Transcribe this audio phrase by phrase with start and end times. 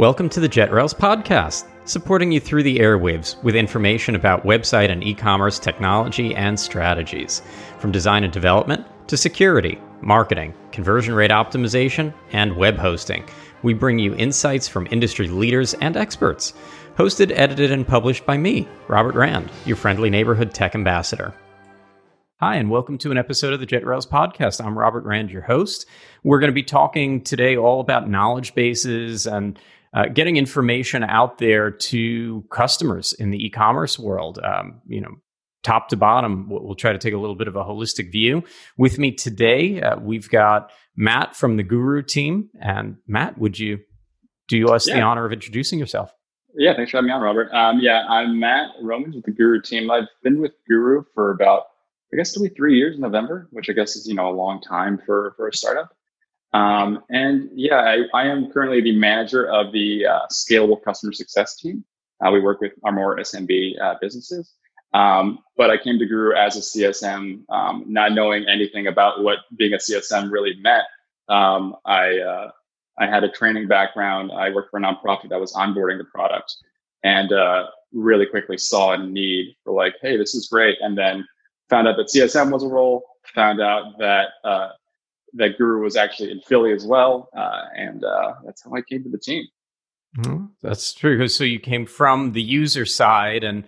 [0.00, 5.04] Welcome to the JetRails podcast, supporting you through the airwaves with information about website and
[5.04, 7.42] e commerce technology and strategies,
[7.78, 13.28] from design and development to security, marketing, conversion rate optimization, and web hosting.
[13.62, 16.54] We bring you insights from industry leaders and experts.
[16.96, 21.34] Hosted, edited, and published by me, Robert Rand, your friendly neighborhood tech ambassador.
[22.38, 24.64] Hi, and welcome to an episode of the JetRails podcast.
[24.64, 25.84] I'm Robert Rand, your host.
[26.24, 29.58] We're going to be talking today all about knowledge bases and
[29.92, 34.38] uh, getting information out there to customers in the e-commerce world.
[34.42, 35.16] Um, you know,
[35.62, 36.48] top to bottom.
[36.48, 38.44] We'll, we'll, try to take a little bit of a holistic view.
[38.78, 42.50] With me today, uh, we've got Matt from the Guru team.
[42.60, 43.80] And Matt, would you
[44.48, 44.96] do us yeah.
[44.96, 46.12] the honor of introducing yourself?
[46.56, 47.52] Yeah, thanks for having me on, Robert.
[47.52, 49.90] Um, yeah, I'm Matt Romans with the Guru team.
[49.90, 51.64] I've been with Guru for about
[52.12, 54.34] I guess it'll be three years in November, which I guess is you know a
[54.34, 55.90] long time for for a startup.
[56.52, 61.56] Um, and yeah, I, I, am currently the manager of the uh, scalable customer success
[61.56, 61.84] team.
[62.20, 64.52] Uh, we work with our more SMB uh, businesses.
[64.92, 69.38] Um, but I came to Guru as a CSM, um, not knowing anything about what
[69.56, 70.84] being a CSM really meant.
[71.28, 72.50] Um, I uh,
[72.98, 74.32] I had a training background.
[74.32, 76.52] I worked for a nonprofit that was onboarding the product,
[77.04, 81.24] and uh, really quickly saw a need for like, hey, this is great, and then
[81.68, 83.04] found out that CSM was a role,
[83.34, 84.70] found out that uh,
[85.34, 89.02] that Guru was actually in Philly as well, uh, and uh, that's how I came
[89.04, 89.44] to the team.
[90.18, 90.46] Mm-hmm.
[90.62, 91.28] That's true.
[91.28, 93.64] So you came from the user side and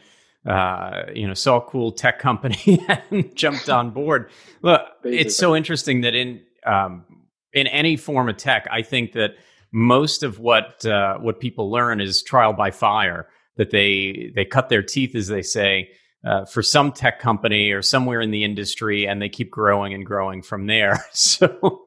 [0.46, 4.30] uh, you know saw a cool tech company and jumped on board.
[4.62, 7.04] Look, it's so interesting that in um,
[7.52, 9.36] in any form of tech, I think that
[9.72, 13.28] most of what uh, what people learn is trial by fire.
[13.56, 15.90] That they they cut their teeth, as they say,
[16.24, 20.06] uh, for some tech company or somewhere in the industry, and they keep growing and
[20.06, 21.04] growing from there.
[21.12, 21.86] So,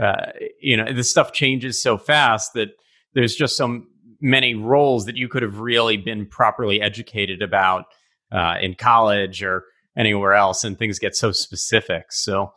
[0.00, 2.70] uh, you know, this stuff changes so fast that
[3.14, 3.82] there's just so
[4.20, 7.86] many roles that you could have really been properly educated about
[8.30, 9.64] uh, in college or
[9.96, 12.12] anywhere else, and things get so specific.
[12.12, 12.52] So,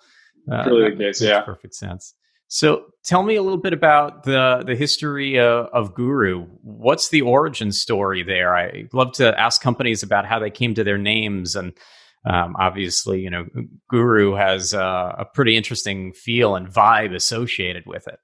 [0.51, 2.14] uh, really the case, yeah, perfect sense.
[2.47, 6.45] So tell me a little bit about the the history of, of Guru.
[6.61, 8.55] What's the origin story there?
[8.55, 11.73] I love to ask companies about how they came to their names, and
[12.25, 13.45] um, obviously, you know,
[13.89, 18.19] Guru has uh, a pretty interesting feel and vibe associated with it.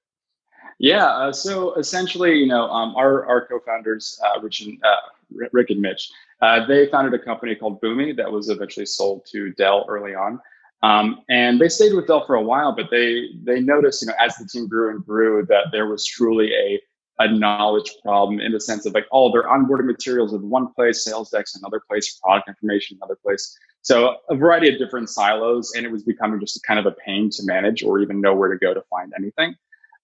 [0.80, 1.06] Yeah.
[1.06, 5.80] Uh, so essentially, you know, um, our our co-founders, uh, Rich and uh, Rick and
[5.80, 6.10] Mitch,
[6.42, 10.40] uh, they founded a company called Boomi that was eventually sold to Dell early on.
[10.84, 14.16] Um, and they stayed with Dell for a while, but they they noticed, you know,
[14.20, 16.82] as the team grew and grew, that there was truly a
[17.20, 21.04] a knowledge problem in the sense of like, oh, their onboarding materials in one place,
[21.04, 23.56] sales decks another place, product information another place.
[23.84, 27.30] So a variety of different silos, and it was becoming just kind of a pain
[27.32, 29.56] to manage or even know where to go to find anything.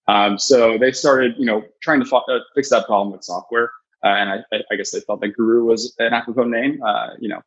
[0.06, 3.70] Um, so they started, you know, trying to f- uh, fix that problem with software.
[4.02, 7.28] Uh, and I, I, guess they felt that Guru was an apropos name, uh, you
[7.28, 7.42] know,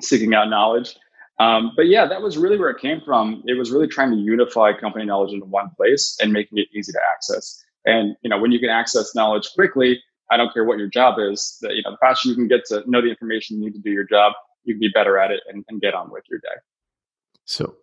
[0.00, 0.96] seeking out knowledge.
[1.38, 3.42] Um, but yeah, that was really where it came from.
[3.46, 6.92] It was really trying to unify company knowledge into one place and making it easy
[6.92, 7.62] to access.
[7.84, 11.16] And you know, when you can access knowledge quickly, I don't care what your job
[11.18, 11.58] is.
[11.60, 13.80] That you know, the faster you can get to know the information you need to
[13.80, 14.32] do your job,
[14.64, 16.56] you can be better at it and, and get on with your day.
[17.44, 17.76] So,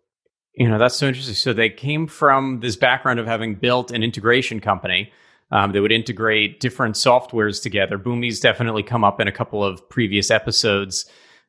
[0.56, 1.36] you know, that's so interesting.
[1.36, 5.12] So they came from this background of having built an integration company.
[5.52, 7.98] Um, they would integrate different softwares together.
[7.98, 11.06] Boomi's definitely come up in a couple of previous episodes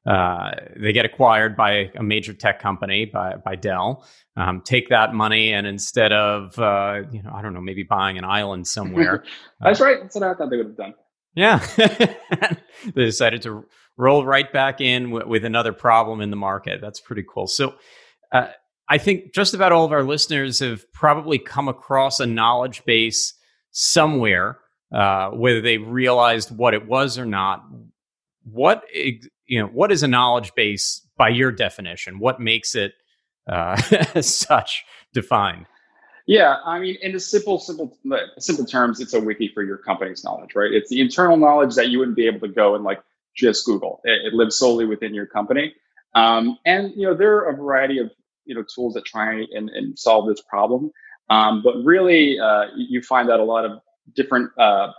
[0.07, 4.07] uh, they get acquired by a major tech company by by Dell.
[4.37, 8.19] Um, take that money and instead of uh, you know I don't know maybe buying
[8.19, 9.25] an island somewhere.
[9.61, 9.99] That's uh, right.
[10.03, 10.95] That's what I thought they would have done.
[11.35, 11.67] Yeah,
[12.95, 13.65] they decided to
[13.97, 16.81] roll right back in w- with another problem in the market.
[16.81, 17.47] That's pretty cool.
[17.47, 17.75] So.
[18.33, 18.49] Uh,
[18.87, 23.33] I think just about all of our listeners have probably come across a knowledge base
[23.71, 24.59] somewhere,
[24.95, 27.65] uh, whether they realized what it was or not.
[28.43, 28.85] What
[29.47, 32.19] you know, what is a knowledge base by your definition?
[32.19, 32.95] What makes it
[33.51, 33.77] uh,
[34.21, 35.67] such defined?
[36.27, 37.97] Yeah, I mean, in the simple, simple,
[38.39, 40.73] simple terms, it's a wiki for your company's knowledge, right?
[40.73, 43.03] It's the internal knowledge that you wouldn't be able to go and like
[43.37, 44.01] just Google.
[44.05, 45.75] It, it lives solely within your company,
[46.15, 48.11] um, and you know there are a variety of
[48.47, 50.91] you know tools that try and, and solve this problem.
[51.29, 53.81] Um, but really, uh, you find that a lot of
[54.15, 54.93] different uh,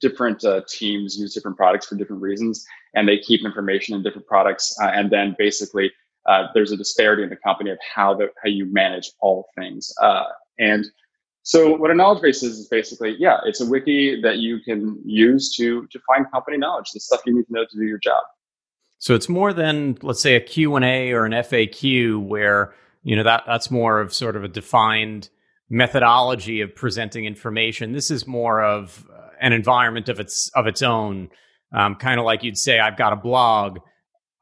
[0.00, 4.26] different uh, teams use different products for different reasons, and they keep information in different
[4.26, 4.76] products.
[4.80, 5.90] Uh, and then basically,
[6.26, 9.92] uh, there's a disparity in the company of how the how you manage all things.
[10.00, 10.24] Uh,
[10.58, 10.86] and
[11.42, 15.00] so, what a knowledge base is is basically, yeah, it's a wiki that you can
[15.04, 17.98] use to to find company knowledge, the stuff you need to know to do your
[17.98, 18.22] job.
[18.98, 22.72] So it's more than let's say a Q and A or an FAQ, where
[23.02, 25.28] you know that that's more of sort of a defined
[25.68, 27.92] methodology of presenting information.
[27.92, 29.04] This is more of
[29.40, 31.30] an environment of its of its own.
[31.74, 33.78] Um, kind of like you'd say, I've got a blog,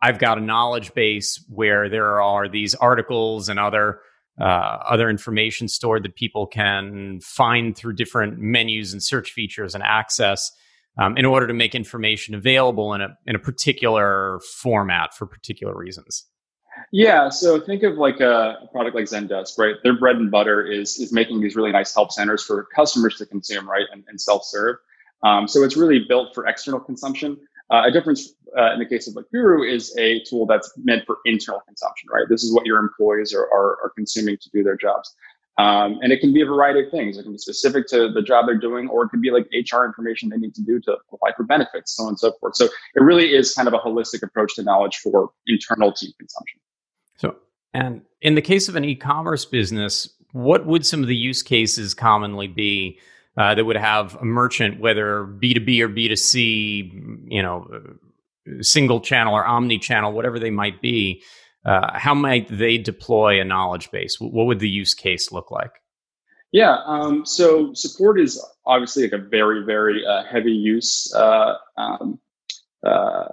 [0.03, 4.01] I've got a knowledge base where there are these articles and other
[4.41, 9.85] uh, other information stored that people can find through different menus and search features and
[9.85, 10.51] access
[10.99, 15.77] um, in order to make information available in a in a particular format for particular
[15.77, 16.25] reasons.
[16.93, 19.75] Yeah, so think of like a, product like Zendesk, right?
[19.83, 23.27] Their bread and butter is is making these really nice help centers for customers to
[23.27, 24.77] consume, right, and, and self serve.
[25.23, 27.39] Um, so it's really built for external consumption.
[27.71, 31.05] Uh, a difference uh, in the case of like Guru is a tool that's meant
[31.07, 32.25] for internal consumption, right?
[32.29, 35.15] This is what your employees are, are, are consuming to do their jobs.
[35.59, 37.19] Um, and it can be a variety of things.
[37.19, 39.85] It can be specific to the job they're doing, or it could be like HR
[39.85, 42.57] information they need to do to apply for benefits, so on and so forth.
[42.57, 46.61] So it really is kind of a holistic approach to knowledge for internal team consumption.
[47.19, 47.37] So,
[47.75, 51.93] and in the case of an e-commerce business, what would some of the use cases
[51.93, 52.99] commonly be
[53.37, 57.67] uh, that would have a merchant, whether B2B or B2C, you know,
[58.61, 61.23] single channel or omni channel, whatever they might be,
[61.65, 64.17] uh, how might they deploy a knowledge base?
[64.19, 65.73] What would the use case look like?
[66.53, 72.19] Yeah, um, so support is obviously like a very, very uh, heavy use uh, um,
[72.85, 73.27] uh,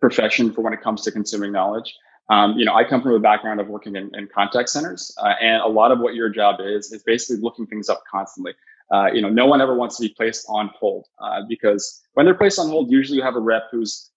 [0.00, 1.94] profession for when it comes to consuming knowledge.
[2.28, 5.34] Um, you know, I come from a background of working in, in contact centers, uh,
[5.40, 8.52] and a lot of what your job is is basically looking things up constantly.
[8.92, 11.06] Uh, you know, no one ever wants to be placed on hold
[11.48, 14.10] because when they're placed on hold, usually you have a rep who's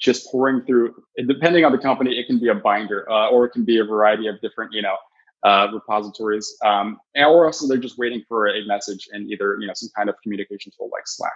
[0.00, 0.94] just pouring through,
[1.26, 3.84] depending on the company, it can be a binder uh, or it can be a
[3.84, 4.96] variety of different, you know,
[5.44, 6.56] uh, repositories.
[6.64, 10.08] Um, or also they're just waiting for a message in either, you know, some kind
[10.08, 11.32] of communication tool like Slack.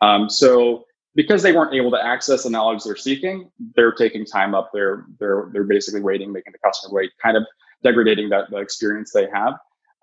[0.00, 4.54] Um, so because they weren't able to access the knowledge they're seeking, they're taking time
[4.54, 4.70] up.
[4.72, 7.44] They're they're they're basically waiting, making the customer wait, kind of
[7.82, 9.54] degrading that the experience they have.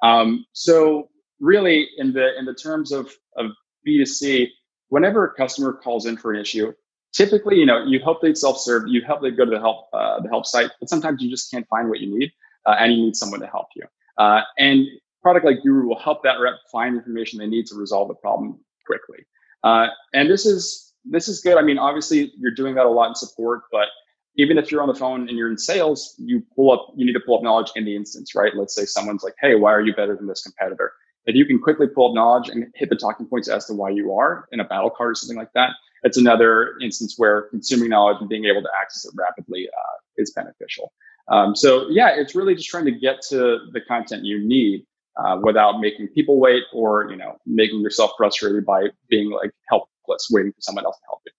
[0.03, 3.51] Um, so really, in the in the terms of of
[3.87, 4.47] B2C,
[4.89, 6.73] whenever a customer calls in for an issue,
[7.13, 10.19] typically, you know, you help they self-serve, you help they go to the help uh,
[10.21, 12.31] the help site, but sometimes you just can't find what you need,
[12.65, 13.83] uh, and you need someone to help you.
[14.17, 14.85] Uh, and
[15.21, 18.59] product like Guru will help that rep find information they need to resolve the problem
[18.85, 19.25] quickly.
[19.63, 21.57] Uh, and this is this is good.
[21.57, 23.87] I mean, obviously, you're doing that a lot in support, but
[24.35, 27.13] even if you're on the phone and you're in sales, you pull up, you need
[27.13, 28.53] to pull up knowledge in the instance, right?
[28.55, 30.93] Let's say someone's like, "Hey, why are you better than this competitor?"
[31.25, 33.89] If you can quickly pull up knowledge and hit the talking points as to why
[33.89, 35.71] you are in a battle card or something like that,
[36.03, 40.31] it's another instance where consuming knowledge and being able to access it rapidly uh, is
[40.31, 40.91] beneficial.
[41.27, 44.85] Um, so yeah, it's really just trying to get to the content you need
[45.17, 50.27] uh, without making people wait or you know making yourself frustrated by being like helpless,
[50.31, 51.31] waiting for someone else to help you.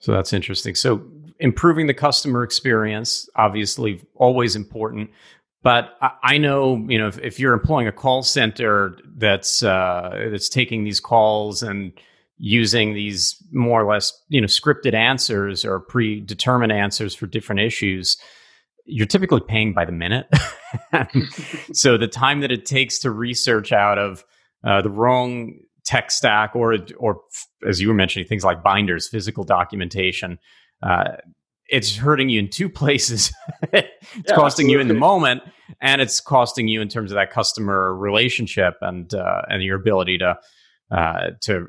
[0.00, 0.74] So that's interesting.
[0.74, 1.02] So
[1.40, 5.10] improving the customer experience, obviously, always important.
[5.62, 10.48] But I know, you know, if, if you're employing a call center that's uh, that's
[10.48, 11.92] taking these calls and
[12.38, 18.16] using these more or less you know scripted answers or predetermined answers for different issues
[18.88, 20.26] you're typically paying by the minute.
[21.72, 24.24] So the time that it takes to research out of
[24.64, 27.22] uh, the wrong tech stack or or
[27.66, 30.38] as you were mentioning things like binders physical documentation
[30.82, 31.16] uh,
[31.68, 33.32] it's hurting you in two places
[33.72, 34.72] it's yeah, costing absolutely.
[34.72, 35.42] you in the moment
[35.80, 40.18] and it's costing you in terms of that customer relationship and uh, and your ability
[40.18, 40.36] to
[40.90, 41.66] uh, to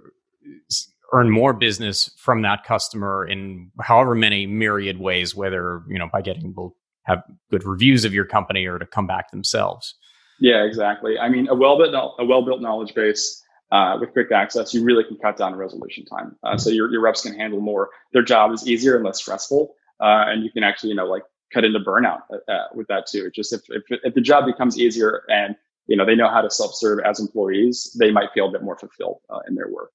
[1.11, 6.21] earn more business from that customer in however many myriad ways, whether you know by
[6.21, 9.95] getting people have good reviews of your company or to come back themselves.
[10.39, 11.17] Yeah, exactly.
[11.17, 14.83] I mean, a well built a well built knowledge base uh, with quick access, you
[14.83, 16.35] really can cut down resolution time.
[16.43, 17.89] Uh, so your your reps can handle more.
[18.13, 21.23] Their job is easier and less stressful, uh, and you can actually you know like
[21.53, 23.29] cut into burnout uh, uh, with that too.
[23.33, 25.55] Just if, if if the job becomes easier and
[25.87, 28.63] you know they know how to self serve as employees, they might feel a bit
[28.63, 29.91] more fulfilled uh, in their work.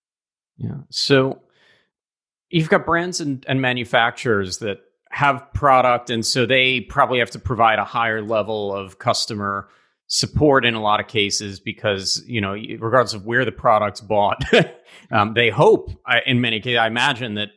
[0.57, 0.79] Yeah.
[0.91, 1.41] So
[2.51, 4.81] you've got brands and, and manufacturers that
[5.11, 9.69] have product, and so they probably have to provide a higher level of customer
[10.07, 14.45] support in a lot of cases because you know regardless of where the product's bought
[15.11, 15.91] um, they hope
[16.27, 17.49] in many cases i imagine that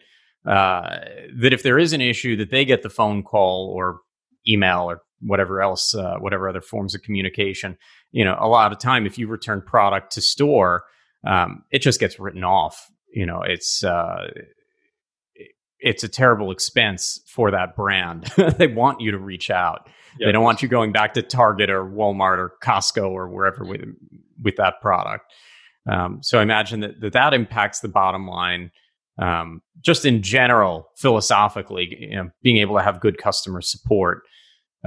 [0.47, 0.99] uh,
[1.35, 3.99] that if there is an issue that they get the phone call or
[4.47, 7.77] email or whatever else uh, whatever other forms of communication
[8.11, 10.83] you know a lot of time if you return product to store
[11.25, 12.89] um, it just gets written off.
[13.13, 14.27] You know, it's uh,
[15.79, 18.31] it's a terrible expense for that brand.
[18.57, 19.89] they want you to reach out.
[20.19, 20.27] Yep.
[20.27, 23.81] They don't want you going back to Target or Walmart or Costco or wherever with
[24.43, 25.31] with that product.
[25.89, 28.71] Um, so I imagine that, that that impacts the bottom line.
[29.19, 34.23] Um, just in general, philosophically, you know, being able to have good customer support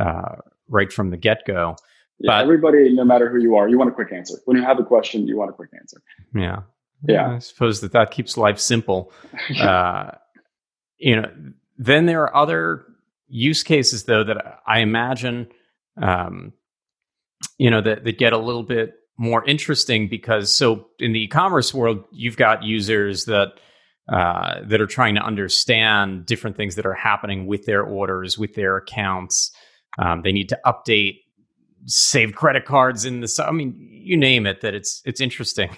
[0.00, 0.36] uh,
[0.68, 1.76] right from the get go.
[2.18, 4.38] Yeah, but everybody, no matter who you are, you want a quick answer.
[4.44, 6.02] When you have a question, you want a quick answer.
[6.34, 6.60] Yeah.
[7.08, 9.12] Yeah, I suppose that that keeps life simple.
[9.60, 10.10] uh,
[10.98, 11.30] you know,
[11.78, 12.84] then there are other
[13.26, 15.48] use cases though that I imagine,
[16.00, 16.52] um,
[17.56, 21.72] you know, that that get a little bit more interesting because so in the e-commerce
[21.72, 23.52] world, you've got users that
[24.10, 28.54] uh, that are trying to understand different things that are happening with their orders, with
[28.54, 29.52] their accounts.
[30.00, 31.18] Um, they need to update
[31.86, 33.44] saved credit cards in the.
[33.46, 34.62] I mean, you name it.
[34.62, 35.76] That it's it's interesting.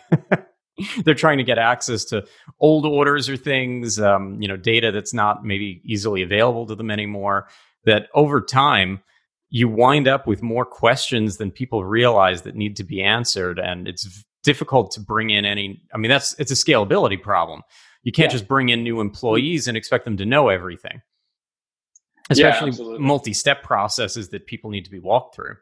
[1.05, 2.25] They're trying to get access to
[2.59, 6.91] old orders or things, um, you know, data that's not maybe easily available to them
[6.91, 7.49] anymore.
[7.85, 9.03] That over time,
[9.51, 13.87] you wind up with more questions than people realize that need to be answered, and
[13.87, 15.83] it's difficult to bring in any.
[15.93, 17.61] I mean, that's it's a scalability problem
[18.03, 18.39] you can't yeah.
[18.39, 21.03] just bring in new employees and expect them to know everything,
[22.31, 25.57] especially yeah, multi step processes that people need to be walked through.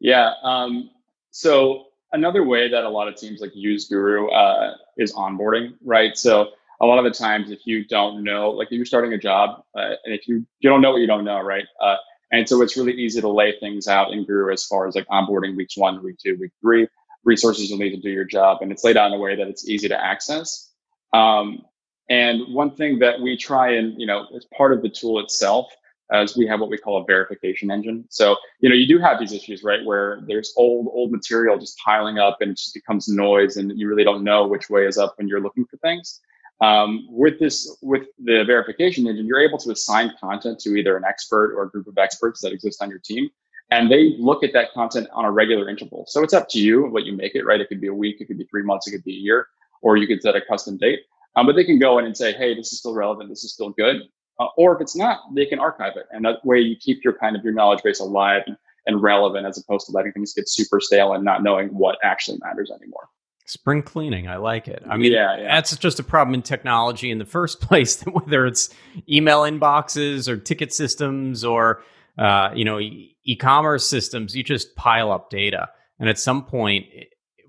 [0.00, 0.32] Yeah.
[0.42, 0.90] Um,
[1.30, 6.16] so, another way that a lot of teams like use Guru uh, is onboarding, right?
[6.16, 9.18] So, a lot of the times, if you don't know, like if you're starting a
[9.18, 11.64] job, uh, and if you you don't know what you don't know, right?
[11.80, 11.96] Uh,
[12.32, 15.06] and so it's really easy to lay things out in Guru as far as like
[15.08, 16.88] onboarding weeks one, week two, week three,
[17.24, 19.46] resources you'll need to do your job, and it's laid out in a way that
[19.46, 20.71] it's easy to access.
[21.12, 21.62] Um,
[22.08, 25.72] and one thing that we try and, you know, as part of the tool itself,
[26.12, 28.04] as we have what we call a verification engine.
[28.10, 31.78] So, you know, you do have these issues, right, where there's old, old material just
[31.78, 34.98] piling up and it just becomes noise and you really don't know which way is
[34.98, 36.20] up when you're looking for things.
[36.60, 41.04] Um, with this, with the verification engine, you're able to assign content to either an
[41.04, 43.30] expert or a group of experts that exist on your team.
[43.70, 46.04] And they look at that content on a regular interval.
[46.08, 47.60] So it's up to you what you make it, right?
[47.60, 49.46] It could be a week, it could be three months, it could be a year
[49.82, 51.00] or you could set a custom date.
[51.36, 53.52] Um, but they can go in and say, hey, this is still relevant, this is
[53.52, 53.96] still good.
[54.38, 56.06] Uh, or if it's not, they can archive it.
[56.10, 59.46] And that way you keep your kind of your knowledge base alive and, and relevant
[59.46, 63.08] as opposed to letting things get super stale and not knowing what actually matters anymore.
[63.46, 64.82] Spring cleaning, I like it.
[64.88, 68.00] I mean, yeah, yeah, that's just a problem in technology in the first place.
[68.02, 68.70] Whether it's
[69.08, 71.82] email inboxes or ticket systems or
[72.18, 76.86] uh, you know e- e-commerce systems, you just pile up data, and at some point,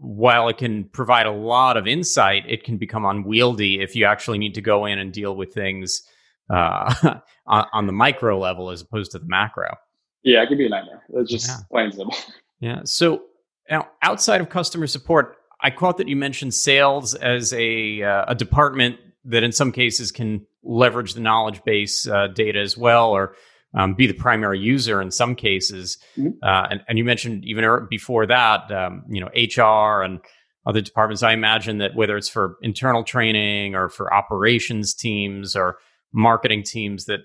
[0.03, 4.37] while it can provide a lot of insight, it can become unwieldy if you actually
[4.37, 6.03] need to go in and deal with things
[6.49, 9.77] uh, on, the micro level as opposed to the macro.
[10.23, 11.03] Yeah, it can be a nightmare.
[11.13, 11.57] It's just yeah.
[11.71, 12.15] plain simple.
[12.59, 12.79] Yeah.
[12.85, 13.23] So
[13.69, 18.35] now, outside of customer support, I caught that you mentioned sales as a uh, a
[18.35, 23.35] department that in some cases can leverage the knowledge base uh, data as well, or
[23.75, 25.97] um, be the primary user in some cases.
[26.17, 26.43] Mm-hmm.
[26.43, 30.19] Uh, and, and, you mentioned even er, before that, um, you know, HR and
[30.65, 31.23] other departments.
[31.23, 35.77] I imagine that whether it's for internal training or for operations teams or
[36.13, 37.21] marketing teams, that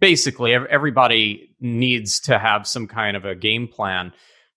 [0.00, 4.12] basically everybody needs to have some kind of a game plan.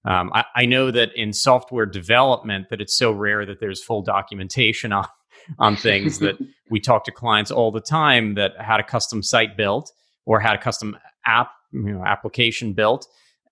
[0.05, 4.01] Um, I, I, know that in software development, that it's so rare that there's full
[4.01, 5.07] documentation on
[5.59, 6.35] on things that
[6.69, 9.91] we talk to clients all the time that had a custom site built
[10.25, 13.07] or had a custom app you know, application built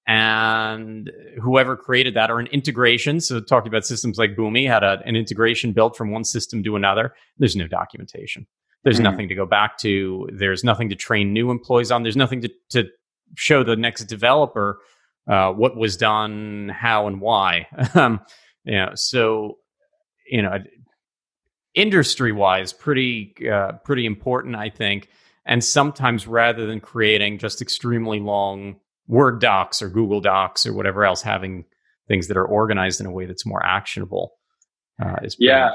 [0.07, 1.11] and
[1.41, 3.19] whoever created that or an integration.
[3.19, 6.75] So talking about systems like boomi had a, an integration built from one system to
[6.75, 8.47] another there's no documentation.
[8.83, 9.03] There's mm.
[9.03, 10.27] nothing to go back to.
[10.33, 12.01] There's nothing to train new employees on.
[12.01, 12.85] There's nothing to, to
[13.35, 14.79] show the next developer
[15.27, 17.67] uh, what was done how and why.
[17.95, 18.21] Um,
[18.63, 19.57] you know so
[20.29, 20.57] you know
[21.73, 25.09] industry wise pretty uh, pretty important i think
[25.45, 31.03] and sometimes rather than creating just extremely long Word docs or Google Docs or whatever
[31.03, 31.65] else, having
[32.07, 34.35] things that are organized in a way that's more actionable
[35.03, 35.71] uh, is yeah.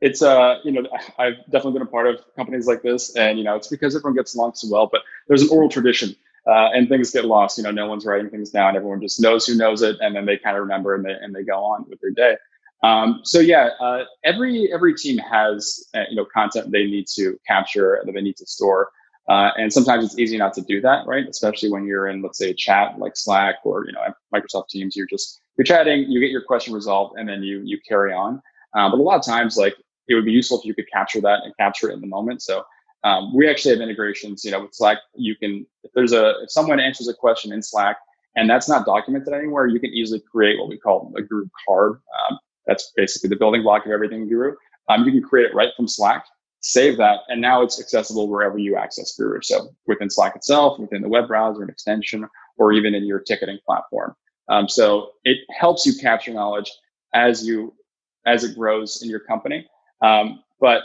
[0.00, 3.44] It's uh, you know, I've definitely been a part of companies like this, and you
[3.44, 4.88] know, it's because everyone gets along so well.
[4.90, 6.14] But there's an oral tradition,
[6.46, 7.58] uh, and things get lost.
[7.58, 8.76] You know, no one's writing things down.
[8.76, 11.34] Everyone just knows who knows it, and then they kind of remember and they and
[11.34, 12.36] they go on with their day.
[12.82, 17.38] Um, so yeah, uh, every every team has uh, you know content they need to
[17.46, 18.90] capture that they need to store,
[19.28, 21.26] uh, and sometimes it's easy not to do that, right?
[21.28, 24.00] Especially when you're in let's say a chat like Slack or you know
[24.34, 27.78] Microsoft Teams, you're just you're chatting, you get your question resolved, and then you you
[27.88, 28.40] carry on.
[28.74, 29.74] Uh, but a lot of times, like
[30.06, 32.42] it would be useful if you could capture that and capture it in the moment.
[32.42, 32.62] So
[33.04, 34.98] um, we actually have integrations, you know, with Slack.
[35.16, 37.96] You can if there's a if someone answers a question in Slack
[38.36, 42.00] and that's not documented anywhere, you can easily create what we call a Guru card.
[42.30, 44.54] Um, that's basically the building block of everything Guru.
[44.88, 46.24] Um, you can create it right from Slack,
[46.60, 49.40] save that, and now it's accessible wherever you access Guru.
[49.42, 53.58] So within Slack itself, within the web browser, an extension, or even in your ticketing
[53.66, 54.14] platform.
[54.48, 56.70] Um, so it helps you capture knowledge
[57.14, 57.74] as you
[58.26, 59.66] as it grows in your company.
[60.02, 60.82] Um, but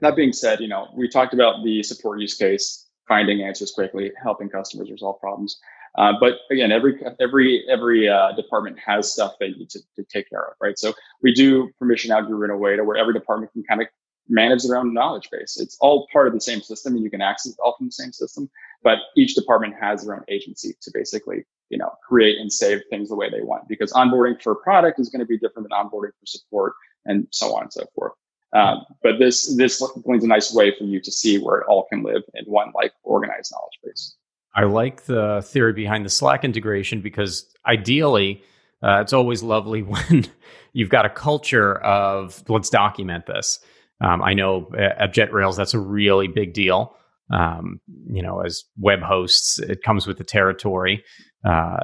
[0.00, 4.12] that being said, you know we talked about the support use case, finding answers quickly,
[4.22, 5.58] helping customers resolve problems.
[5.96, 10.28] Uh, but again, every every every uh, department has stuff they need to, to take
[10.28, 10.78] care of, right?
[10.78, 13.88] So we do permission Guru in a way to where every department can kind of
[14.28, 15.58] manage their own knowledge base.
[15.58, 17.92] It's all part of the same system, and you can access it all from the
[17.92, 18.50] same system.
[18.82, 23.08] But each department has their own agency to basically, you know, create and save things
[23.08, 23.68] the way they want.
[23.68, 26.74] Because onboarding for a product is going to be different than onboarding for support,
[27.06, 28.12] and so on and so forth.
[28.52, 31.86] Um, but this this brings a nice way for you to see where it all
[31.90, 34.16] can live in one like organized knowledge base.
[34.56, 38.42] I like the theory behind the Slack integration because ideally,
[38.82, 40.24] uh, it's always lovely when
[40.72, 43.60] you've got a culture of let's document this.
[44.00, 46.96] Um, I know at JetRails that's a really big deal.
[47.30, 51.04] Um, you know, as web hosts, it comes with the territory.
[51.44, 51.76] Uh,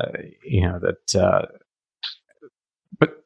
[0.44, 1.46] you know that, uh,
[2.98, 3.24] but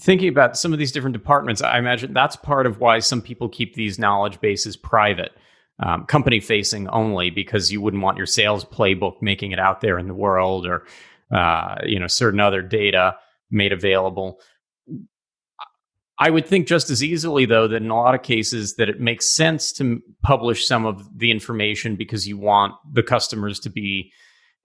[0.00, 3.48] thinking about some of these different departments, I imagine that's part of why some people
[3.48, 5.32] keep these knowledge bases private,
[5.78, 9.98] um, company facing only, because you wouldn't want your sales playbook making it out there
[9.98, 10.84] in the world, or
[11.32, 13.16] uh, you know, certain other data
[13.50, 14.40] made available.
[16.18, 19.00] I would think just as easily, though, that in a lot of cases that it
[19.00, 24.12] makes sense to publish some of the information because you want the customers to be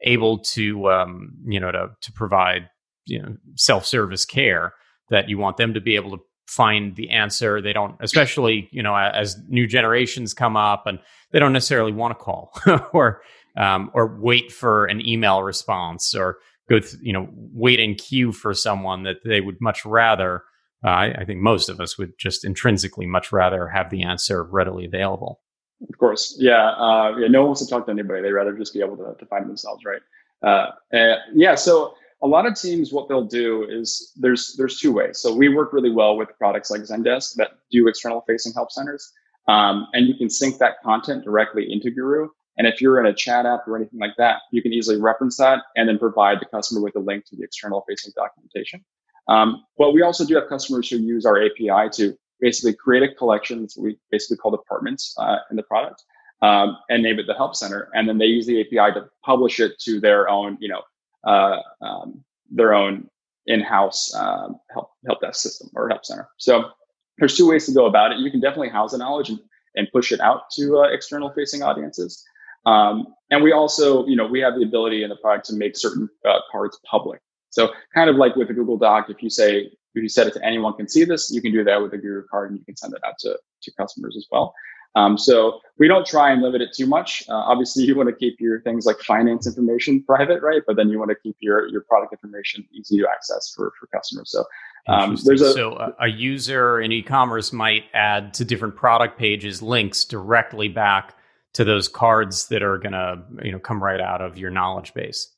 [0.01, 2.69] able to, um, you know, to to provide
[3.05, 4.73] you know self service care.
[5.09, 7.61] That you want them to be able to find the answer.
[7.61, 10.99] They don't, especially you know, as new generations come up and
[11.31, 12.53] they don't necessarily want to call
[12.93, 13.21] or
[13.55, 16.37] um, or wait for an email response or
[16.69, 20.43] go, th- you know, wait in queue for someone that they would much rather
[20.85, 24.43] uh, I, I, think most of us would just intrinsically much rather have the answer
[24.43, 25.41] readily available.
[25.89, 27.27] Of course, yeah, uh, yeah.
[27.27, 29.49] No one wants to talk to anybody; they'd rather just be able to, to find
[29.49, 30.01] themselves, right?
[30.43, 31.55] Uh, yeah.
[31.55, 35.19] So a lot of teams, what they'll do is there's there's two ways.
[35.19, 39.11] So we work really well with products like Zendesk that do external facing help centers,
[39.47, 42.29] um, and you can sync that content directly into Guru.
[42.57, 45.37] And if you're in a chat app or anything like that, you can easily reference
[45.37, 48.83] that and then provide the customer with a link to the external facing documentation.
[49.27, 53.13] Um, but we also do have customers who use our API to basically create a
[53.13, 56.03] collection that we basically call departments uh, in the product
[56.41, 57.89] um, and name it the help center.
[57.93, 60.81] And then they use the API to publish it to their own, you know,
[61.23, 63.09] uh, um, their own
[63.45, 66.27] in-house um, help help desk system or help center.
[66.37, 66.69] So
[67.17, 68.19] there's two ways to go about it.
[68.19, 69.39] You can definitely house the knowledge and,
[69.75, 72.23] and push it out to uh, external facing audiences.
[72.65, 75.77] Um, and we also, you know, we have the ability in the product to make
[75.77, 77.21] certain uh, cards public.
[77.49, 80.33] So kind of like with a Google Doc, if you say, if you set it
[80.33, 82.65] to anyone can see this, you can do that with a Guru card and you
[82.65, 84.53] can send it out to, to customers as well.
[84.97, 87.23] Um, so we don't try and limit it too much.
[87.29, 90.63] Uh, obviously, you want to keep your things like finance information private, right?
[90.65, 93.87] But then you want to keep your your product information easy to access for for
[93.87, 94.31] customers.
[94.31, 94.43] So
[94.87, 100.03] um, there's a so a user in e-commerce might add to different product pages links
[100.03, 101.15] directly back
[101.53, 104.93] to those cards that are going to you know come right out of your knowledge
[104.95, 105.31] base.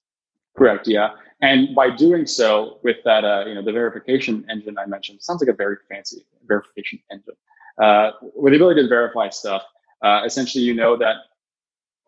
[0.57, 0.87] Correct.
[0.87, 1.09] Yeah.
[1.41, 5.41] And by doing so with that, uh, you know, the verification engine I mentioned sounds
[5.41, 7.35] like a very fancy verification engine.
[7.81, 9.63] Uh, with the ability to verify stuff,
[10.03, 11.17] uh, essentially, you know that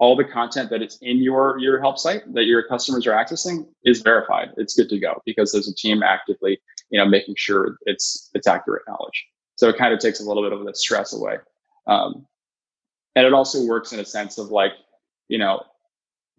[0.01, 3.67] all the content that is in your your help site that your customers are accessing
[3.85, 4.49] is verified.
[4.57, 8.47] It's good to go because there's a team actively, you know, making sure it's it's
[8.47, 9.27] accurate knowledge.
[9.55, 11.37] So it kind of takes a little bit of the stress away.
[11.85, 12.25] Um,
[13.15, 14.71] and it also works in a sense of like,
[15.27, 15.63] you know,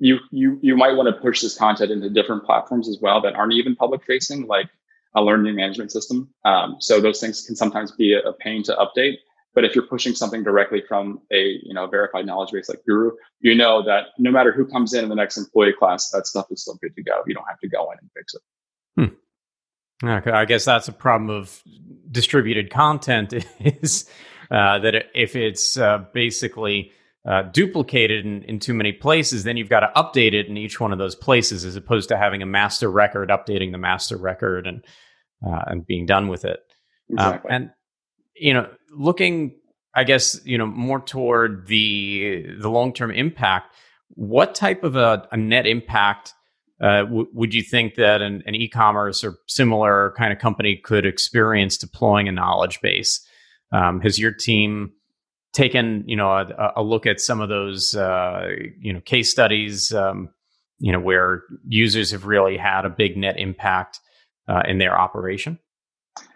[0.00, 3.34] you you you might want to push this content into different platforms as well that
[3.34, 4.68] aren't even public facing, like
[5.14, 6.32] a learning management system.
[6.44, 9.16] Um, so those things can sometimes be a, pain to update.
[9.54, 13.10] But if you're pushing something directly from a you know verified knowledge base like Guru,
[13.40, 16.46] you know that no matter who comes in in the next employee class, that stuff
[16.50, 17.22] is still good to go.
[17.26, 18.40] You don't have to go in and fix it.
[18.96, 20.08] Hmm.
[20.08, 21.62] Okay, I guess that's a problem of
[22.10, 24.08] distributed content is
[24.50, 26.92] uh, that if it's uh, basically
[27.28, 30.80] uh, duplicated in, in too many places, then you've got to update it in each
[30.80, 34.66] one of those places, as opposed to having a master record, updating the master record,
[34.66, 34.84] and
[35.46, 36.60] uh, and being done with it.
[37.18, 37.50] Um, exactly.
[37.50, 37.70] Um, and
[38.34, 39.56] you know, looking,
[39.94, 43.74] I guess you know more toward the the long term impact.
[44.14, 46.34] What type of a, a net impact
[46.82, 51.06] uh, w- would you think that an, an e-commerce or similar kind of company could
[51.06, 53.24] experience deploying a knowledge base?
[53.72, 54.92] Um, has your team
[55.52, 59.92] taken you know a, a look at some of those uh, you know case studies
[59.92, 60.28] um,
[60.78, 64.00] you know where users have really had a big net impact
[64.48, 65.58] uh, in their operation?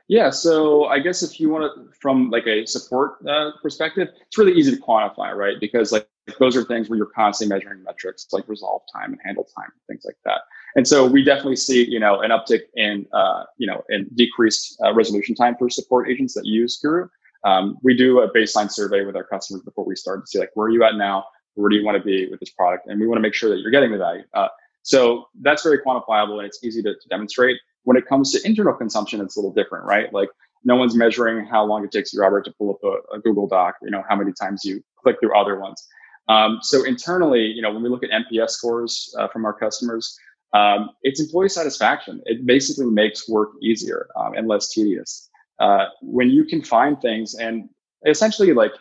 [0.08, 4.38] Yeah so i guess if you want to from like a support uh, perspective it's
[4.38, 5.56] really easy to quantify right?
[5.60, 9.44] Because like those are things where you're constantly measuring metrics like resolve time and handle
[9.56, 10.40] time things like that.
[10.74, 14.78] And so we definitely see you know an uptick in uh, you know in decreased
[14.84, 17.08] uh, resolution time for support agents that use guru
[17.46, 20.50] um, we do a baseline survey with our customers before we start to see like
[20.54, 23.00] where are you at now where do you want to be with this product and
[23.00, 24.48] we want to make sure that you're getting the value uh,
[24.82, 27.56] So that's very quantifiable and it's easy to, to demonstrate.
[27.84, 30.12] When it comes to internal consumption, it's a little different, right?
[30.12, 30.28] Like
[30.64, 33.46] no one's measuring how long it takes you, Robert, to pull up a, a Google
[33.46, 35.86] Doc, you know, how many times you click through other ones.
[36.28, 40.18] Um, so internally, you know, when we look at NPS scores uh, from our customers,
[40.52, 42.20] um, it's employee satisfaction.
[42.24, 45.25] It basically makes work easier um, and less tedious.
[45.58, 47.68] Uh, when you can find things and
[48.06, 48.72] essentially like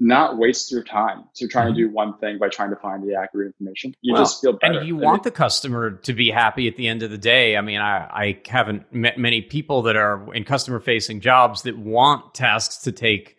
[0.00, 1.74] not waste your time to try mm-hmm.
[1.74, 3.94] to do one thing by trying to find the accurate information.
[4.00, 4.78] You well, just feel better.
[4.78, 7.56] And you want it, the customer to be happy at the end of the day.
[7.56, 11.76] I mean, I, I haven't met many people that are in customer facing jobs that
[11.76, 13.36] want tasks to take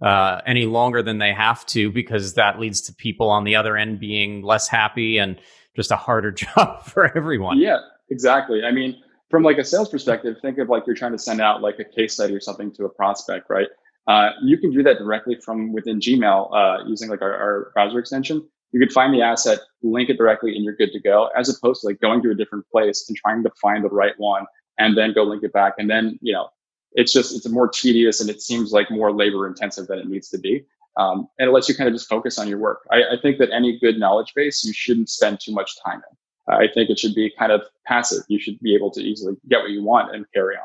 [0.00, 3.76] uh, any longer than they have to because that leads to people on the other
[3.76, 5.38] end being less happy and
[5.76, 7.58] just a harder job for everyone.
[7.58, 8.62] Yeah, exactly.
[8.64, 8.96] I mean,
[9.30, 11.84] from like a sales perspective, think of like you're trying to send out like a
[11.84, 13.68] case study or something to a prospect, right?
[14.06, 17.98] Uh, you can do that directly from within Gmail uh, using like our, our, browser
[17.98, 18.48] extension.
[18.72, 21.28] You could find the asset, link it directly, and you're good to go.
[21.36, 24.14] As opposed to like going to a different place and trying to find the right
[24.16, 24.46] one
[24.78, 25.74] and then go link it back.
[25.76, 26.48] And then you know,
[26.92, 30.30] it's just it's more tedious and it seems like more labor intensive than it needs
[30.30, 30.64] to be.
[30.96, 32.80] Um, and it lets you kind of just focus on your work.
[32.90, 36.16] I, I think that any good knowledge base you shouldn't spend too much time in.
[36.48, 38.24] I think it should be kind of passive.
[38.28, 40.62] You should be able to easily get what you want and carry on.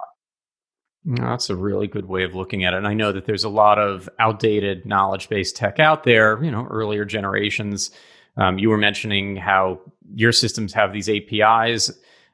[1.05, 2.77] That's a really good way of looking at it.
[2.77, 6.49] And I know that there's a lot of outdated knowledge based tech out there, you
[6.49, 7.91] know, earlier generations.
[8.37, 9.81] Um, you were mentioning how
[10.13, 11.91] your systems have these APIs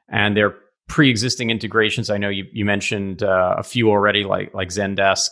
[0.08, 0.56] and they're
[0.88, 2.10] pre existing integrations.
[2.10, 5.30] I know you, you mentioned uh, a few already, like, like Zendesk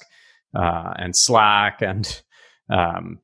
[0.54, 1.81] uh, and Slack.
[1.81, 2.22] And
[2.68, 3.20] um,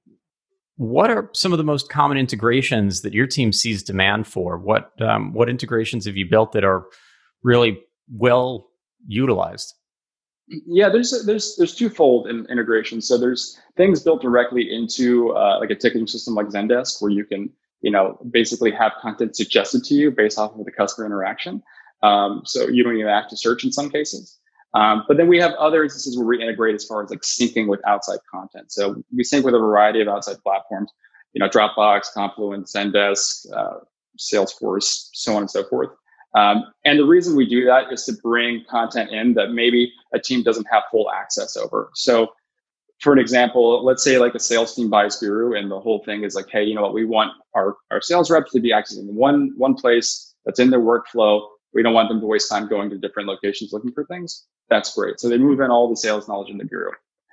[0.76, 4.58] what are some of the most common integrations that your team sees demand for?
[4.58, 6.84] What, um, what integrations have you built that are
[7.42, 7.78] really
[8.12, 8.68] well
[9.06, 9.74] utilized?
[10.48, 13.00] Yeah, there's there's there's twofold in integration.
[13.00, 17.24] So there's things built directly into uh, like a ticketing system like Zendesk, where you
[17.24, 21.62] can you know basically have content suggested to you based off of the customer interaction.
[22.02, 24.38] Um, so you don't even have to search in some cases.
[24.74, 27.68] Um, but then we have other instances where we integrate as far as like syncing
[27.68, 28.72] with outside content.
[28.72, 30.90] So we sync with a variety of outside platforms,
[31.32, 33.78] you know, Dropbox, Confluence, Zendesk, uh,
[34.18, 35.90] Salesforce, so on and so forth.
[36.34, 40.18] Um, and the reason we do that is to bring content in that maybe a
[40.18, 41.90] team doesn't have full access over.
[41.94, 42.32] So,
[43.00, 46.24] for an example, let's say like a sales team buys Guru, and the whole thing
[46.24, 46.94] is like, hey, you know what?
[46.94, 50.80] We want our our sales reps to be accessing one one place that's in their
[50.80, 51.46] workflow.
[51.72, 54.44] We don't want them to waste time going to different locations looking for things.
[54.70, 55.20] That's great.
[55.20, 56.90] So they move in all the sales knowledge in the Guru.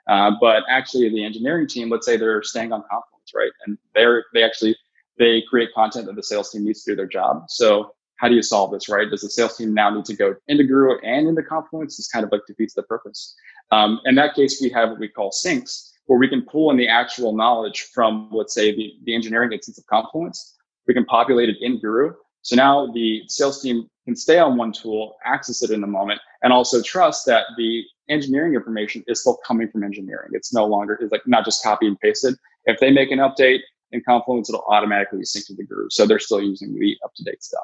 [0.08, 3.52] Uh, but actually, the engineering team, let's say they're staying on Confluence, right?
[3.66, 4.76] And they're they actually
[5.18, 7.46] they create content that the sales team needs to do their job.
[7.48, 9.10] So how do you solve this, right?
[9.10, 11.98] Does the sales team now need to go into Guru and into Confluence?
[11.98, 13.36] This kind of like defeats the purpose.
[13.72, 16.78] Um, in that case, we have what we call syncs, where we can pull in
[16.78, 20.56] the actual knowledge from, let's say, the, the engineering instance of Confluence.
[20.88, 22.14] We can populate it in Guru.
[22.42, 26.20] So now the sales team can stay on one tool, access it in the moment,
[26.42, 30.32] and also trust that the engineering information is still coming from engineering.
[30.34, 32.36] It's no longer it's like not just copy and pasted.
[32.66, 33.60] If they make an update
[33.92, 35.88] in Confluence, it'll automatically sync to the Guru.
[35.90, 37.64] So they're still using the up to date stuff.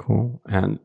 [0.00, 0.40] Cool.
[0.46, 0.78] And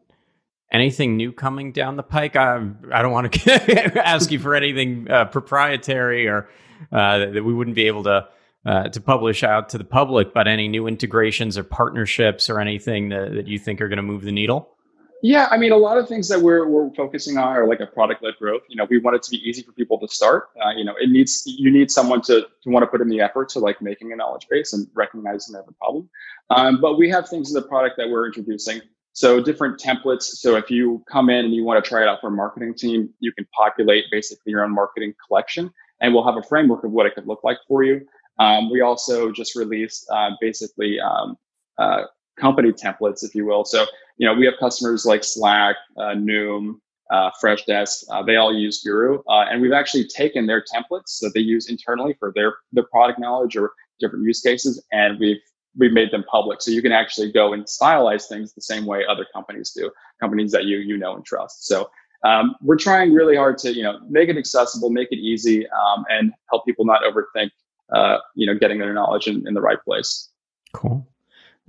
[0.71, 2.35] anything new coming down the pike?
[2.35, 6.49] I, I don't want to ask you for anything uh, proprietary or
[6.91, 8.27] uh, that we wouldn't be able to
[8.65, 13.09] uh, to publish out to the public, but any new integrations or partnerships or anything
[13.09, 14.77] that, that you think are going to move the needle?
[15.23, 17.87] Yeah, I mean, a lot of things that we're we're focusing on are like a
[17.87, 18.61] product led growth.
[18.69, 20.49] You know, we want it to be easy for people to start.
[20.63, 23.21] Uh, you know, it needs you need someone to to want to put in the
[23.21, 26.07] effort to like making a knowledge base and recognizing they have a problem.
[26.51, 28.81] Um, but we have things in the product that we're introducing
[29.13, 30.23] so different templates.
[30.23, 32.75] So if you come in and you want to try it out for a marketing
[32.75, 36.91] team, you can populate basically your own marketing collection and we'll have a framework of
[36.91, 38.05] what it could look like for you.
[38.39, 41.37] Um, we also just released uh, basically um,
[41.77, 42.03] uh,
[42.37, 43.65] company templates, if you will.
[43.65, 43.85] So,
[44.17, 48.03] you know, we have customers like Slack, uh, Noom, uh, Freshdesk.
[48.09, 51.69] Uh, they all use Guru, uh, and we've actually taken their templates that they use
[51.69, 55.39] internally for their their product knowledge or different use cases, and we've
[55.77, 56.61] we've made them public.
[56.61, 60.51] So you can actually go and stylize things the same way other companies do, companies
[60.51, 61.65] that you you know and trust.
[61.65, 61.89] So
[62.23, 66.05] um, we're trying really hard to you know make it accessible, make it easy, um,
[66.09, 67.51] and help people not overthink
[67.93, 70.29] uh, you know getting their knowledge in, in the right place.
[70.73, 71.07] Cool.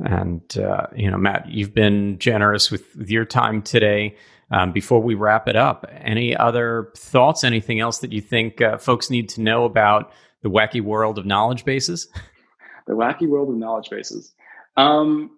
[0.05, 4.17] And uh, you know, Matt, you've been generous with, with your time today.
[4.51, 7.45] Um, before we wrap it up, any other thoughts?
[7.45, 10.11] Anything else that you think uh, folks need to know about
[10.43, 12.09] the wacky world of knowledge bases?
[12.87, 14.33] the wacky world of knowledge bases.
[14.79, 15.33] Um,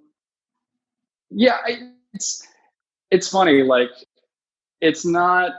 [1.31, 1.59] yeah,
[2.13, 2.47] it's
[3.11, 3.63] it's funny.
[3.63, 3.91] Like
[4.81, 5.53] it's not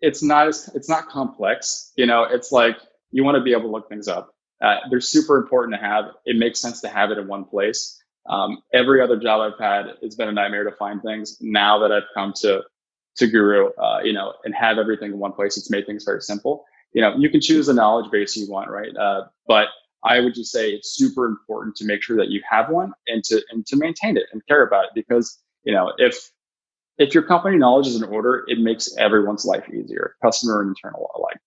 [0.00, 1.92] it's not as it's not complex.
[1.96, 2.76] You know, it's like
[3.10, 4.33] you want to be able to look things up.
[4.64, 6.06] Uh, they're super important to have.
[6.24, 8.02] It makes sense to have it in one place.
[8.28, 11.36] Um, every other job I've had, it's been a nightmare to find things.
[11.40, 12.62] Now that I've come to
[13.16, 16.22] to Guru, uh, you know, and have everything in one place, it's made things very
[16.22, 16.64] simple.
[16.94, 18.96] You know, you can choose the knowledge base you want, right?
[18.96, 19.68] Uh, but
[20.04, 23.22] I would just say it's super important to make sure that you have one and
[23.24, 26.30] to and to maintain it and care about it because you know if
[26.98, 31.10] if your company knowledge is in order, it makes everyone's life easier, customer and internal
[31.16, 31.38] alike.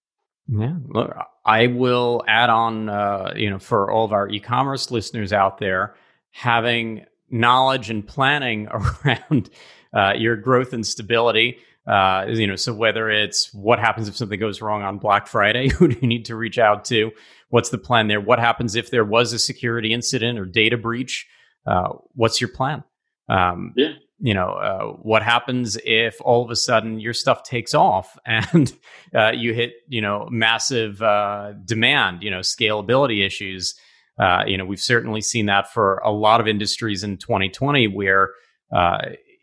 [0.47, 5.33] Yeah, look, I will add on, uh, you know, for all of our e-commerce listeners
[5.33, 5.95] out there,
[6.31, 8.67] having knowledge and planning
[9.05, 9.49] around
[9.93, 11.57] uh, your growth and stability.
[11.86, 15.69] Uh, you know, so whether it's what happens if something goes wrong on Black Friday,
[15.73, 17.12] who do you need to reach out to?
[17.49, 18.19] What's the plan there?
[18.19, 21.27] What happens if there was a security incident or data breach?
[21.65, 22.83] Uh, what's your plan?
[23.29, 27.73] Um, yeah you know, uh, what happens if all of a sudden your stuff takes
[27.73, 28.73] off and
[29.15, 33.75] uh, you hit, you know, massive uh, demand, you know, scalability issues.
[34.19, 38.32] Uh, you know, we've certainly seen that for a lot of industries in 2020 where,
[38.75, 38.97] uh,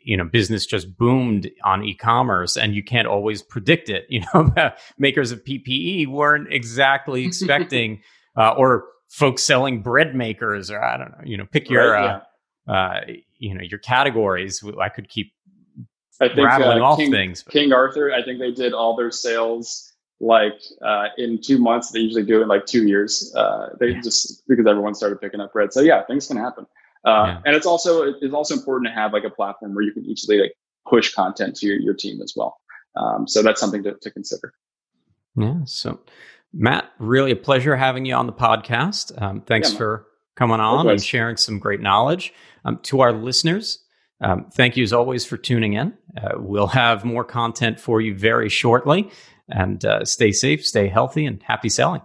[0.05, 4.05] you know, business just boomed on e-commerce and you can't always predict it.
[4.11, 8.03] You know, makers of PPE weren't exactly expecting,
[8.37, 12.05] uh, or folks selling bread makers, or I don't know, you know, pick your, right,
[12.05, 12.21] yeah
[12.67, 14.63] you know your categories.
[14.81, 15.33] I could keep
[16.21, 17.43] I think, rattling uh, off King, things.
[17.43, 17.53] But.
[17.53, 21.91] King Arthur, I think they did all their sales like uh, in two months.
[21.91, 23.35] They usually do it in like two years.
[23.37, 24.01] Uh, they yeah.
[24.01, 25.73] just because everyone started picking up bread.
[25.73, 26.67] So yeah, things can happen.
[27.05, 27.41] Uh, yeah.
[27.45, 30.41] And it's also it's also important to have like a platform where you can easily
[30.41, 30.55] like
[30.89, 32.57] push content to your, your team as well.
[32.97, 34.55] Um, so that's something to, to consider.
[35.37, 35.65] Yeah.
[35.65, 36.01] So
[36.53, 39.21] Matt, really a pleasure having you on the podcast.
[39.21, 40.93] Um, thanks yeah, for coming on Likewise.
[40.93, 42.33] and sharing some great knowledge.
[42.65, 43.79] Um, to our listeners,
[44.21, 45.93] um, thank you as always for tuning in.
[46.17, 49.11] Uh, we'll have more content for you very shortly.
[49.51, 52.01] And uh, stay safe, stay healthy, and happy selling.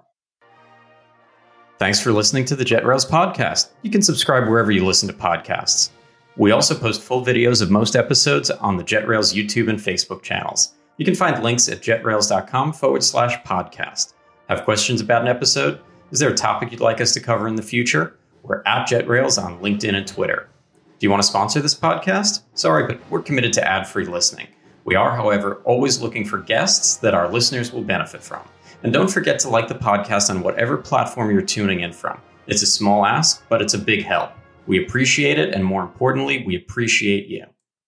[1.78, 3.70] Thanks for listening to the JetRails podcast.
[3.84, 5.92] You can subscribe wherever you listen to podcasts.
[6.36, 10.74] We also post full videos of most episodes on the JetRails YouTube and Facebook channels.
[10.98, 14.14] You can find links at jetrails.com forward slash podcast.
[14.50, 15.80] Have questions about an episode?
[16.12, 18.19] Is there a topic you'd like us to cover in the future?
[18.44, 20.50] We're at JetRails on LinkedIn and Twitter.
[20.98, 22.44] Do you want to sponsor this podcast?
[22.54, 24.48] Sorry, but we're committed to ad free listening.
[24.86, 28.42] We are, however, always looking for guests that our listeners will benefit from.
[28.84, 32.20] And don't forget to like the podcast on whatever platform you're tuning in from.
[32.48, 34.32] It's a small ask, but it's a big help.
[34.68, 37.46] We appreciate it, and more importantly, we appreciate you.